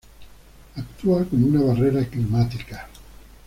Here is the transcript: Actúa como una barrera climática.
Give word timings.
Actúa 0.77 1.25
como 1.25 1.45
una 1.45 1.61
barrera 1.61 2.03
climática. 2.05 2.89